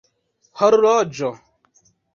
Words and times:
horloĝo 0.61 1.33